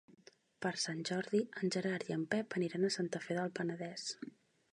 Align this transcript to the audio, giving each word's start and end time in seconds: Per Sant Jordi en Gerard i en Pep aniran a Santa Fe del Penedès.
Per 0.65 0.69
Sant 0.83 1.03
Jordi 1.09 1.41
en 1.61 1.73
Gerard 1.75 2.09
i 2.13 2.17
en 2.17 2.25
Pep 2.35 2.57
aniran 2.61 2.89
a 2.89 2.93
Santa 2.97 3.23
Fe 3.27 3.39
del 3.43 3.55
Penedès. 3.61 4.13